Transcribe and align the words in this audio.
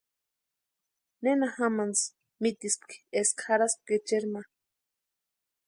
¿Nena 1.23 1.47
jamantsï 1.55 2.13
mitispki 2.41 2.95
eska 3.19 3.41
jarhaspka 3.47 3.91
echeri 3.97 4.27
ma? 4.33 4.41